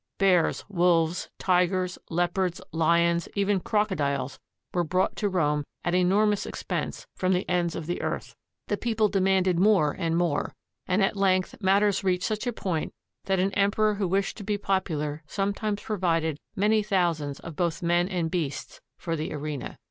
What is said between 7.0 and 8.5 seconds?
from the ends of the earth.